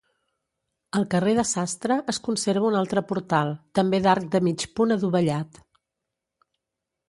Al 0.99 1.03
carrer 1.11 1.35
de 1.39 1.43
Sastre 1.49 1.97
es 2.15 2.21
conserva 2.29 2.67
un 2.71 2.79
altre 2.81 3.05
portal, 3.11 3.53
també 3.81 4.03
d'arc 4.07 4.29
de 4.37 4.45
mig 4.49 4.67
punt 4.81 4.99
adovellat. 4.99 5.65